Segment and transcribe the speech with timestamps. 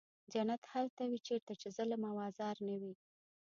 [0.33, 2.93] جنت هلته وي چېرته چې ظلم او آزار نه وي.